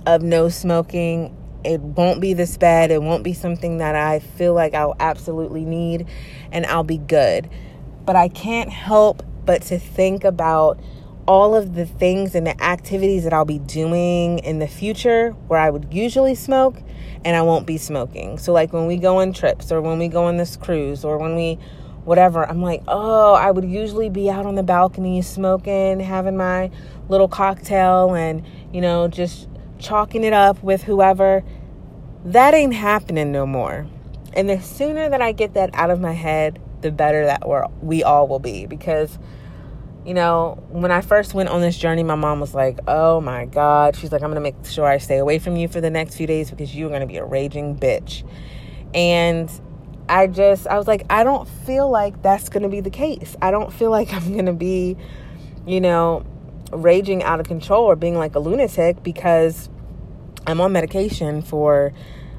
of 0.07 0.23
no 0.23 0.49
smoking, 0.49 1.37
it 1.64 1.81
won't 1.81 2.21
be 2.21 2.35
this 2.35 2.57
bad. 2.57 2.91
It 2.91 3.02
won't 3.02 3.23
be 3.23 3.33
something 3.33 3.79
that 3.79 3.95
I 3.95 4.19
feel 4.19 4.55
like 4.55 4.75
I'll 4.75 4.97
absolutely 4.99 5.64
need, 5.64 6.09
and 6.50 6.67
I'll 6.67 6.85
be 6.85 6.99
good. 6.99 7.49
But 8.05 8.17
I 8.17 8.29
can't 8.29 8.71
help 8.71 9.23
but 9.45 9.62
to 9.62 9.79
think 9.79 10.25
about 10.25 10.81
all 11.26 11.55
of 11.55 11.75
the 11.75 11.87
things 11.87 12.35
and 12.35 12.47
the 12.47 12.61
activities 12.62 13.25
that 13.25 13.33
I'll 13.33 13.45
be 13.45 13.61
doing 13.61 14.41
in 14.41 14.59
the 14.59 14.67
future 14.67 15.31
where 15.47 15.61
I 15.61 15.71
would 15.71 15.95
usually 15.95 16.35
smoke 16.35 16.76
and 17.25 17.37
I 17.37 17.43
won't 17.43 17.67
be 17.67 17.79
smoking. 17.79 18.38
So, 18.38 18.52
like 18.52 18.73
when 18.73 18.87
we 18.87 18.97
go 18.97 19.21
on 19.21 19.33
trips 19.33 19.71
or 19.71 19.81
when 19.81 19.99
we 19.99 20.09
go 20.09 20.25
on 20.25 20.37
this 20.37 20.57
cruise 20.57 21.05
or 21.05 21.19
when 21.19 21.37
we 21.37 21.59
whatever, 22.04 22.49
I'm 22.49 22.62
like, 22.62 22.82
oh, 22.88 23.35
I 23.35 23.50
would 23.50 23.64
usually 23.64 24.11
be 24.11 24.30
out 24.30 24.47
on 24.47 24.54
the 24.54 24.62
balcony 24.62 25.23
smoking, 25.23 26.00
having 26.00 26.37
my 26.37 26.71
little 27.09 27.28
cocktail 27.28 28.14
and, 28.14 28.42
you 28.73 28.80
know, 28.80 29.09
just 29.09 29.49
chalking 29.78 30.25
it 30.25 30.32
up 30.32 30.62
with 30.62 30.82
whoever, 30.82 31.44
that 32.25 32.54
ain't 32.54 32.75
happening 32.75 33.32
no 33.32 33.47
more. 33.47 33.87
And 34.35 34.49
the 34.49 34.61
sooner 34.61 35.09
that 35.09 35.21
I 35.21 35.32
get 35.32 35.54
that 35.54 35.71
out 35.75 35.90
of 35.90 36.00
my 36.00 36.12
head, 36.12 36.61
the 36.80 36.90
better 36.90 37.26
that 37.26 37.47
we're, 37.47 37.66
we 37.80 38.02
all 38.02 38.26
will 38.26 38.38
be. 38.38 38.66
Because, 38.66 39.18
you 40.06 40.14
know, 40.14 40.62
when 40.71 40.90
I 40.90 41.00
first 41.02 41.35
went 41.35 41.49
on 41.49 41.61
this 41.61 41.76
journey, 41.76 42.02
my 42.02 42.14
mom 42.14 42.40
was 42.40 42.54
like, 42.54 42.78
oh 42.88 43.21
my 43.21 43.44
God. 43.44 43.94
She's 43.97 44.11
like, 44.11 44.23
I'm 44.23 44.30
going 44.30 44.37
to 44.37 44.40
make 44.40 44.66
sure 44.66 44.87
I 44.87 44.99
stay 44.99 45.18
away 45.18 45.38
from 45.38 45.56
you 45.56 45.68
for 45.68 45.80
the 45.80 45.90
next 45.90 46.16
few 46.16 46.26
days 46.26 46.50
because 46.50 46.75
you're 46.75 46.88
going 46.88 47.02
to 47.02 47.06
be 47.06 47.18
a 47.18 47.25
raging 47.25 47.76
bitch. 47.76 48.26
And 48.94 49.50
I 50.09 50.26
just, 50.26 50.66
I 50.66 50.76
was 50.78 50.87
like, 50.87 51.04
I 51.11 51.25
don't 51.25 51.49
feel 51.49 51.88
like 51.90 52.23
that's 52.23 52.49
going 52.49 52.62
to 52.62 52.68
be 52.68 52.80
the 52.80 52.90
case. 52.90 53.37
I 53.40 53.50
don't 53.50 53.73
feel 53.73 53.90
like 53.90 54.12
I'm 54.14 54.32
going 54.32 54.47
to 54.47 54.52
be, 54.52 54.97
you 55.66 55.80
know, 55.80 56.25
raging 56.73 57.23
out 57.23 57.40
of 57.40 57.47
control 57.47 57.85
or 57.85 57.97
being 57.97 58.16
like 58.16 58.35
a 58.35 58.38
lunatic 58.38 59.02
because 59.02 59.68
I'm 60.47 60.61
on 60.61 60.73
medication 60.73 61.42
for 61.42 61.92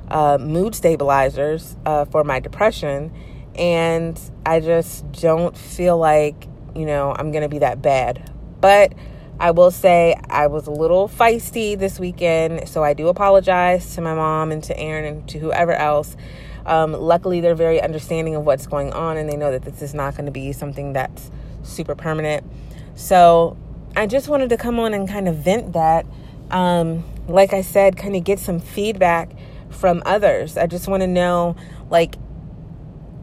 uh, 0.10 0.38
mood 0.40 0.76
stabilizers 0.76 1.76
uh, 1.86 2.06
for 2.06 2.24
my 2.24 2.40
depression, 2.40 3.12
and 3.56 4.20
I 4.46 4.60
just 4.60 5.10
don't 5.14 5.56
feel 5.56 5.98
like, 5.98 6.48
you 6.76 6.86
know, 6.86 7.16
I'm 7.18 7.32
going 7.32 7.44
to 7.44 7.50
be 7.50 7.60
that 7.60 7.82
bad. 7.82 8.32
But 8.60 8.94
I 9.40 9.52
will 9.52 9.72
say 9.72 10.16
I 10.30 10.48
was 10.48 10.68
a 10.68 10.72
little 10.72 11.08
feisty 11.08 11.78
this 11.78 12.00
weekend, 12.00 12.68
so 12.68 12.84
I 12.84 12.94
do 12.94 13.08
apologize 13.08 13.96
to 13.96 14.02
my 14.02 14.14
mom 14.14 14.52
and 14.52 14.64
to 14.66 14.78
Aaron 14.78 15.06
and 15.06 15.30
to 15.30 15.40
whoever 15.40 15.74
else. 15.74 16.16
Um, 16.66 16.94
luckily, 16.94 17.42
they're 17.42 17.56
very 17.56 17.82
understanding 17.82 18.36
of 18.36 18.46
what's 18.46 18.68
going 18.68 18.94
on, 18.94 19.18
and 19.18 19.30
they 19.30 19.36
know 19.36 19.52
that 19.52 19.64
this 19.64 19.82
is 19.82 19.94
not 19.94 20.16
going 20.16 20.26
to 20.26 20.32
be 20.32 20.52
something 20.54 20.94
that's 20.94 21.32
super 21.64 21.96
permanent. 21.96 22.46
So 22.96 23.58
I 23.96 24.08
just 24.08 24.28
wanted 24.28 24.50
to 24.50 24.58
come 24.58 24.80
on 24.80 24.94
and 24.94 25.08
kind 25.08 25.28
of 25.28 25.38
vent 25.38 25.74
that. 25.74 26.06
Um, 26.52 27.04
like 27.28 27.54
I 27.54 27.62
said, 27.62 27.98
kind 27.98 28.16
of 28.16 28.24
get 28.24 28.40
some 28.40 28.60
feedback 28.60 29.32
from 29.70 30.04
others. 30.06 30.58
I 30.58 30.68
just 30.68 30.88
want 30.88 31.02
to 31.02 31.08
know, 31.08 31.56
like, 31.90 32.16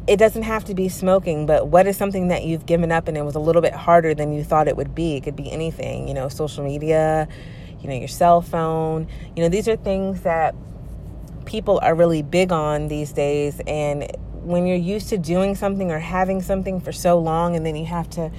it 0.06 0.16
doesn't 0.16 0.42
have 0.42 0.64
to 0.64 0.74
be 0.74 0.88
smoking, 0.88 1.46
but 1.46 1.68
what 1.68 1.86
is 1.86 1.96
something 1.96 2.28
that 2.28 2.44
you've 2.44 2.66
given 2.66 2.90
up 2.90 3.06
and 3.06 3.16
it 3.16 3.22
was 3.22 3.36
a 3.36 3.38
little 3.38 3.62
bit 3.62 3.74
harder 3.74 4.14
than 4.14 4.32
you 4.32 4.42
thought 4.42 4.66
it 4.66 4.76
would 4.76 4.94
be? 4.94 5.16
It 5.16 5.22
could 5.22 5.36
be 5.36 5.50
anything, 5.52 6.08
you 6.08 6.14
know, 6.14 6.28
social 6.28 6.64
media, 6.64 7.28
you 7.80 7.88
know, 7.88 7.94
your 7.94 8.08
cell 8.08 8.40
phone. 8.40 9.06
You 9.36 9.42
know, 9.42 9.48
these 9.48 9.68
are 9.68 9.76
things 9.76 10.22
that 10.22 10.54
people 11.50 11.80
are 11.82 11.96
really 11.96 12.22
big 12.22 12.52
on 12.52 12.86
these 12.86 13.12
days. 13.12 13.60
And 13.66 14.08
when 14.34 14.66
you're 14.66 14.76
used 14.76 15.08
to 15.08 15.18
doing 15.18 15.56
something 15.56 15.90
or 15.90 15.98
having 15.98 16.40
something 16.40 16.80
for 16.80 16.92
so 16.92 17.18
long 17.18 17.56
and 17.56 17.66
then 17.66 17.74
you 17.74 17.86
have 17.86 18.08
to 18.10 18.30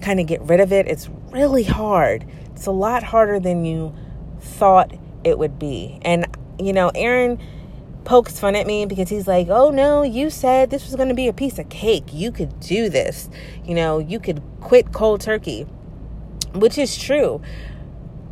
kind 0.00 0.18
of 0.18 0.26
get 0.26 0.40
rid 0.42 0.60
of 0.60 0.72
it, 0.72 0.88
it's 0.88 1.10
really 1.30 1.62
hard. 1.62 2.24
It's 2.54 2.66
a 2.66 2.72
lot 2.72 3.02
harder 3.02 3.38
than 3.38 3.66
you 3.66 3.94
thought 4.40 4.92
it 5.24 5.38
would 5.38 5.58
be. 5.58 5.98
And, 6.02 6.26
you 6.58 6.72
know, 6.72 6.90
Aaron 6.94 7.38
pokes 8.04 8.38
fun 8.38 8.56
at 8.56 8.66
me 8.66 8.86
because 8.86 9.10
he's 9.10 9.28
like, 9.28 9.48
oh 9.48 9.70
no, 9.70 10.02
you 10.02 10.30
said 10.30 10.70
this 10.70 10.86
was 10.86 10.96
going 10.96 11.08
to 11.08 11.14
be 11.14 11.28
a 11.28 11.32
piece 11.34 11.58
of 11.58 11.68
cake. 11.68 12.04
You 12.12 12.32
could 12.32 12.60
do 12.60 12.88
this. 12.88 13.28
You 13.64 13.74
know, 13.74 13.98
you 13.98 14.18
could 14.18 14.42
quit 14.60 14.90
cold 14.90 15.20
turkey, 15.20 15.64
which 16.54 16.78
is 16.78 16.96
true 16.96 17.42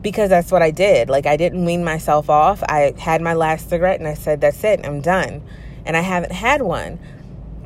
because 0.03 0.29
that's 0.31 0.51
what 0.51 0.63
I 0.63 0.71
did. 0.71 1.09
Like, 1.09 1.27
I 1.27 1.37
didn't 1.37 1.65
wean 1.65 1.85
myself 1.85 2.29
off. 2.29 2.63
I 2.65 2.95
had 2.99 3.23
my 3.23 3.35
last 3.35 3.71
cigarette 3.71 4.01
and 4.01 4.09
I 4.09 4.15
said, 4.15 4.41
that's 4.41 4.63
it, 4.65 4.85
I'm 4.85 5.01
done. 5.01 5.43
And 5.87 5.97
I 5.97 6.01
haven't 6.01 6.33
had 6.33 6.63
one. 6.63 6.99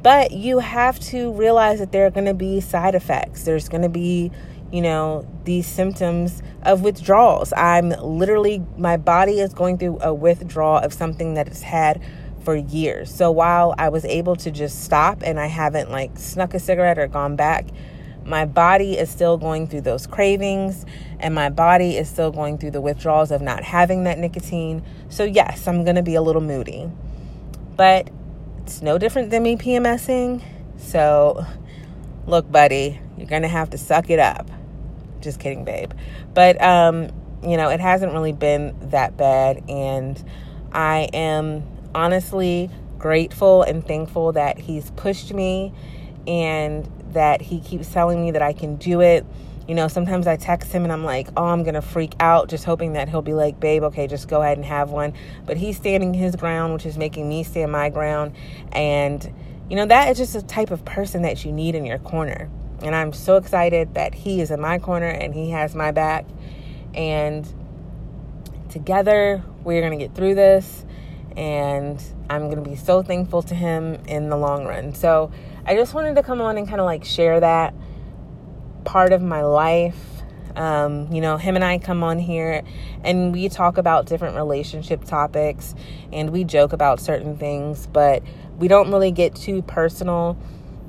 But 0.03 0.31
you 0.31 0.61
have 0.61 1.01
to 1.01 1.33
realize 1.33 1.81
that 1.81 1.91
there 1.91 2.07
are 2.07 2.11
going 2.11 2.27
to 2.27 2.35
be 2.35 2.61
side 2.61 2.95
effects. 2.95 3.43
There's 3.43 3.69
going 3.69 3.83
to 3.83 3.89
be, 3.89 4.31
you 4.71 4.81
know, 4.81 5.27
these 5.45 5.67
symptoms 5.67 6.43
of 6.63 6.83
withdrawals. 6.83 7.53
I'm 7.55 7.89
literally, 7.89 8.65
my 8.77 8.99
body 8.99 9.41
is 9.41 9.53
going 9.53 9.79
through 9.79 9.99
a 10.01 10.15
withdrawal 10.15 10.79
of 10.79 10.93
something 10.93 11.35
that 11.35 11.49
it's 11.49 11.63
had 11.63 12.03
for 12.45 12.55
years. 12.55 13.13
So 13.13 13.33
while 13.33 13.75
I 13.77 13.89
was 13.89 14.05
able 14.05 14.37
to 14.37 14.53
just 14.53 14.85
stop 14.85 15.23
and 15.25 15.41
I 15.41 15.47
haven't 15.47 15.91
like 15.91 16.17
snuck 16.17 16.55
a 16.55 16.61
cigarette 16.61 16.99
or 16.99 17.09
gone 17.09 17.35
back, 17.35 17.67
my 18.27 18.45
body 18.45 18.99
is 18.99 19.09
still 19.09 19.39
going 19.39 19.69
through 19.69 19.83
those 19.83 20.07
cravings 20.07 20.85
and 21.21 21.35
my 21.35 21.49
body 21.49 21.97
is 21.97 22.09
still 22.09 22.31
going 22.31 22.59
through 22.59 22.73
the 22.73 22.81
withdrawals 22.81 23.31
of 23.31 23.41
not 23.41 23.63
having 23.63 24.05
that 24.05 24.19
nicotine. 24.19 24.83
So, 25.09 25.25
yes, 25.25 25.69
I'm 25.69 25.85
going 25.85 25.97
to 25.97 26.03
be 26.03 26.17
a 26.17 26.23
little 26.23 26.43
moody. 26.43 26.91
But 27.77 28.11
it's 28.63 28.83
no 28.83 28.99
different 28.99 29.31
than 29.31 29.45
me 29.45 29.57
PMSing. 29.57 30.43
So, 30.77 31.47
look, 32.27 32.51
buddy, 32.51 33.01
you're 33.17 33.29
going 33.29 33.43
to 33.43 33.49
have 33.49 33.71
to 33.71 33.79
suck 33.79 34.11
it 34.11 34.19
up. 34.19 34.51
Just 35.21 35.39
kidding, 35.39 35.65
babe. 35.65 35.93
But, 36.35 36.61
um, 36.61 37.11
you 37.43 37.57
know, 37.57 37.71
it 37.71 37.81
hasn't 37.81 38.13
really 38.13 38.33
been 38.33 38.77
that 38.91 39.17
bad. 39.17 39.63
And 39.69 40.23
I 40.73 41.09
am 41.13 41.63
honestly 41.95 42.71
grateful 42.99 43.63
and 43.63 43.87
thankful 43.87 44.33
that 44.33 44.59
he's 44.59 44.91
pushed 44.93 45.33
me 45.33 45.73
and 46.27 46.91
that 47.13 47.41
he 47.41 47.61
keeps 47.61 47.93
telling 47.93 48.23
me 48.23 48.33
that 48.33 48.43
I 48.43 48.53
can 48.53 48.77
do 48.77 49.01
it. 49.01 49.25
You 49.69 49.75
know, 49.75 49.89
sometimes 49.89 50.29
I 50.29 50.37
text 50.37 50.71
him 50.71 50.85
and 50.85 50.93
I'm 50.93 51.03
like, 51.03 51.29
oh, 51.37 51.47
I'm 51.47 51.65
going 51.65 51.75
to 51.75 51.83
freak 51.83 52.15
out, 52.21 52.49
just 52.49 52.65
hoping 52.65 52.93
that 52.93 53.09
he'll 53.09 53.23
be 53.23 53.35
like, 53.35 53.59
babe, 53.59 53.83
okay, 53.85 54.07
just 54.07 54.29
go 54.29 54.41
ahead 54.41 54.59
and 54.59 54.65
have 54.65 54.91
one. 54.91 55.13
But 55.45 55.57
he's 55.57 55.77
standing 55.77 56.15
his 56.15 56.37
ground, 56.37 56.73
which 56.73 56.87
is 56.87 56.97
making 56.97 57.29
me 57.29 57.43
stand 57.43 57.73
my 57.73 57.91
ground. 57.91 58.35
And, 58.71 59.29
you 59.69 59.75
know, 59.75 59.87
that 59.87 60.11
is 60.11 60.19
just 60.19 60.37
a 60.37 60.43
type 60.43 60.71
of 60.71 60.85
person 60.85 61.23
that 61.23 61.45
you 61.45 61.51
need 61.51 61.75
in 61.75 61.85
your 61.85 61.99
corner. 61.99 62.49
And 62.83 62.95
I'm 62.95 63.13
so 63.13 63.37
excited 63.37 63.95
that 63.95 64.15
he 64.15 64.41
is 64.41 64.51
in 64.53 64.61
my 64.61 64.79
corner 64.79 65.09
and 65.09 65.35
he 65.35 65.51
has 65.51 65.75
my 65.75 65.91
back. 65.91 66.27
And 66.95 67.47
together, 68.71 69.43
we're 69.65 69.81
going 69.81 69.99
to 69.99 70.05
get 70.05 70.15
through 70.15 70.37
this. 70.37 70.85
And 71.37 72.03
I'm 72.31 72.51
going 72.51 72.63
to 72.63 72.71
be 72.71 72.77
so 72.77 73.03
thankful 73.03 73.43
to 73.43 73.55
him 73.55 73.95
in 74.07 74.29
the 74.31 74.37
long 74.37 74.65
run. 74.65 74.95
So 74.95 75.33
I 75.69 75.75
just 75.75 75.95
wanted 75.95 76.15
to 76.15 76.23
come 76.23 76.41
on 76.41 76.57
and 76.59 76.69
kind 76.69 76.81
of 76.81 76.85
like 76.85 77.05
share 77.05 77.41
that 77.41 77.75
part 78.85 79.13
of 79.13 79.21
my 79.21 79.43
life. 79.43 79.99
Um, 80.55 81.13
you 81.13 81.21
know, 81.21 81.37
him 81.39 81.57
and 81.57 81.65
I 81.65 81.79
come 81.79 82.05
on 82.05 82.21
here 82.21 82.63
and 83.03 83.33
we 83.33 83.49
talk 83.49 83.77
about 83.77 84.07
different 84.07 84.37
relationship 84.37 85.05
topics 85.05 85.75
and 86.13 86.31
we 86.31 86.45
joke 86.45 86.73
about 86.73 87.01
certain 87.01 87.37
things, 87.37 87.89
but 87.89 88.23
we 88.59 88.69
don't 88.69 88.93
really 88.93 89.11
get 89.11 89.35
too 89.35 89.61
personal. 89.63 90.39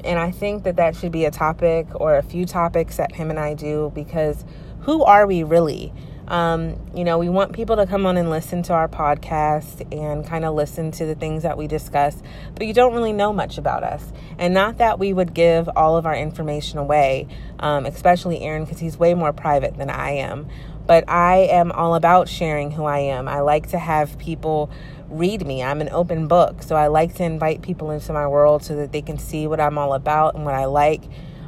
And 0.03 0.19
I 0.19 0.29
think 0.29 0.63
that 0.63 0.75
that 0.75 0.96
should 0.96 1.12
be 1.12 1.25
a 1.25 1.31
topic 1.31 1.88
or 1.96 2.15
a 2.15 2.22
few 2.22 2.46
topics 2.46 2.98
that 2.98 3.13
him 3.13 3.31
and 3.31 3.39
I 3.39 3.55
do 3.55 3.91
because 3.96 4.46
who 4.81 5.03
are 5.03 5.25
we 5.25 5.41
really? 5.41 5.91
Um, 6.27 6.75
you 6.93 7.05
know, 7.05 7.17
we 7.17 7.29
want 7.29 7.53
people 7.53 7.77
to 7.77 7.86
come 7.86 8.05
on 8.05 8.17
and 8.17 8.29
listen 8.29 8.62
to 8.63 8.74
our 8.74 8.88
podcast 8.88 9.81
and 9.98 10.25
kind 10.25 10.43
of 10.43 10.55
listen 10.55 10.91
to 10.91 11.05
the 11.05 11.15
things 11.15 11.43
that 11.43 11.57
we 11.57 11.67
discuss, 11.67 12.22
but 12.55 12.67
you 12.67 12.74
don't 12.74 12.93
really 12.93 13.13
know 13.13 13.31
much 13.31 13.57
about 13.57 13.84
us. 13.84 14.12
And 14.38 14.53
not 14.53 14.77
that 14.79 15.00
we 15.00 15.13
would 15.13 15.34
give 15.34 15.69
all 15.75 15.96
of 15.96 16.05
our 16.05 16.15
information 16.15 16.79
away, 16.79 17.27
um, 17.60 17.86
especially 17.86 18.41
Aaron, 18.41 18.65
because 18.65 18.79
he's 18.79 18.98
way 18.98 19.13
more 19.13 19.31
private 19.31 19.77
than 19.77 19.89
I 19.89 20.12
am. 20.12 20.48
But 20.86 21.10
I 21.10 21.48
am 21.51 21.72
all 21.72 21.96
about 21.96 22.29
sharing 22.29 22.72
who 22.72 22.86
I 22.86 23.00
am. 23.00 23.27
I 23.27 23.41
like 23.41 23.69
to 23.69 23.79
have 23.79 24.17
people 24.17 24.69
read 25.10 25.46
me. 25.46 25.63
I'm 25.63 25.81
an 25.81 25.89
open 25.89 26.27
book. 26.27 26.63
So 26.63 26.75
I 26.75 26.88
like 26.88 27.15
to 27.15 27.24
invite 27.24 27.62
people 27.62 27.91
into 27.91 28.13
my 28.13 28.27
world 28.27 28.63
so 28.63 28.75
that 28.77 28.91
they 28.91 29.01
can 29.01 29.17
see 29.17 29.48
what 29.48 29.60
I'm 29.60 29.77
all 29.77 29.93
about 29.93 30.36
and 30.36 30.46
what 30.46 30.55
I 30.55 30.65
like. 30.65 31.03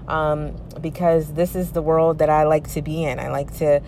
Um, 0.08 0.56
because 0.82 1.34
this 1.34 1.56
is 1.56 1.72
the 1.72 1.82
world 1.82 2.20
that 2.20 2.30
I 2.30 2.44
like 2.44 2.70
to 2.72 2.82
be 2.82 3.04
in. 3.04 3.20
I 3.20 3.30
like 3.30 3.56
to 3.58 3.82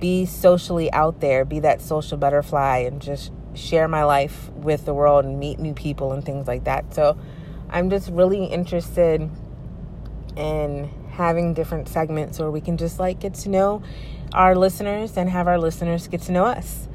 be 0.00 0.26
socially 0.26 0.92
out 0.92 1.20
there, 1.20 1.44
be 1.44 1.60
that 1.60 1.80
social 1.80 2.16
butterfly, 2.16 2.78
and 2.78 3.00
just 3.00 3.32
share 3.54 3.88
my 3.88 4.04
life 4.04 4.50
with 4.50 4.84
the 4.84 4.94
world 4.94 5.24
and 5.24 5.38
meet 5.38 5.58
new 5.58 5.74
people 5.74 6.12
and 6.12 6.24
things 6.24 6.46
like 6.46 6.64
that. 6.64 6.94
So 6.94 7.18
I'm 7.70 7.90
just 7.90 8.10
really 8.10 8.44
interested 8.44 9.28
in 10.36 10.90
having 11.10 11.54
different 11.54 11.88
segments 11.88 12.38
where 12.38 12.50
we 12.50 12.60
can 12.60 12.76
just 12.76 13.00
like 13.00 13.18
get 13.20 13.34
to 13.34 13.48
know 13.48 13.82
our 14.32 14.54
listeners 14.54 15.16
and 15.16 15.28
have 15.28 15.48
our 15.48 15.58
listeners 15.58 16.06
get 16.06 16.22
to 16.22 16.32
know 16.32 16.44
us. 16.44 16.88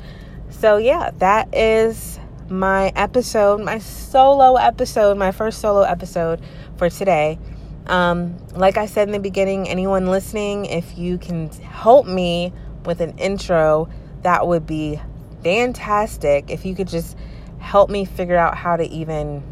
So, 0.49 0.77
yeah, 0.77 1.11
that 1.17 1.53
is 1.53 2.19
my 2.49 2.91
episode, 2.95 3.61
my 3.61 3.79
solo 3.79 4.55
episode, 4.55 5.17
my 5.17 5.31
first 5.31 5.59
solo 5.59 5.81
episode 5.81 6.41
for 6.77 6.89
today. 6.89 7.39
Um, 7.87 8.37
like 8.55 8.77
I 8.77 8.85
said 8.85 9.07
in 9.09 9.11
the 9.11 9.19
beginning, 9.19 9.67
anyone 9.67 10.07
listening, 10.07 10.65
if 10.65 10.97
you 10.97 11.17
can 11.17 11.49
help 11.49 12.05
me 12.05 12.53
with 12.85 13.01
an 13.01 13.17
intro, 13.17 13.89
that 14.21 14.47
would 14.47 14.65
be 14.65 14.99
fantastic. 15.43 16.49
If 16.49 16.65
you 16.65 16.75
could 16.75 16.87
just 16.87 17.17
help 17.59 17.89
me 17.89 18.05
figure 18.05 18.37
out 18.37 18.55
how 18.55 18.75
to 18.75 18.83
even 18.89 19.43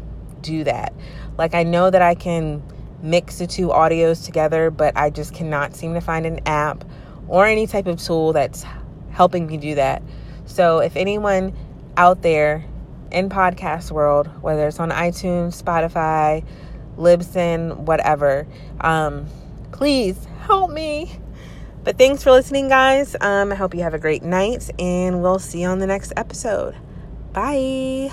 do 0.42 0.64
that. 0.64 0.92
Like, 1.38 1.54
I 1.54 1.62
know 1.62 1.90
that 1.90 2.02
I 2.02 2.14
can 2.14 2.62
mix 3.02 3.38
the 3.38 3.46
two 3.46 3.68
audios 3.68 4.24
together, 4.24 4.70
but 4.70 4.96
I 4.96 5.10
just 5.10 5.34
cannot 5.34 5.74
seem 5.74 5.94
to 5.94 6.00
find 6.00 6.26
an 6.26 6.40
app 6.46 6.84
or 7.28 7.46
any 7.46 7.66
type 7.66 7.86
of 7.86 8.00
tool 8.00 8.32
that's 8.32 8.64
helping 9.10 9.46
me 9.46 9.56
do 9.56 9.74
that. 9.76 10.02
So, 10.44 10.78
if 10.80 10.96
anyone 10.96 11.56
out 11.96 12.22
there 12.22 12.64
in 13.10 13.28
podcast 13.28 13.90
world, 13.90 14.28
whether 14.42 14.66
it's 14.66 14.80
on 14.80 14.90
iTunes, 14.90 15.60
Spotify, 15.62 16.44
Libsyn, 16.96 17.76
whatever, 17.78 18.46
um, 18.80 19.26
please 19.72 20.26
help 20.40 20.70
me. 20.70 21.18
But 21.84 21.98
thanks 21.98 22.22
for 22.22 22.30
listening, 22.30 22.68
guys. 22.68 23.16
Um, 23.20 23.52
I 23.52 23.54
hope 23.56 23.74
you 23.74 23.82
have 23.82 23.94
a 23.94 23.98
great 23.98 24.22
night, 24.22 24.70
and 24.78 25.20
we'll 25.20 25.40
see 25.40 25.62
you 25.62 25.68
on 25.68 25.80
the 25.80 25.86
next 25.86 26.12
episode. 26.16 26.76
Bye. 27.32 28.12